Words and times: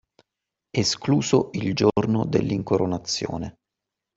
Escluso 0.75 1.51
il 1.53 1.75
giorno 1.75 2.25
dell’incoronazione. 2.25 3.57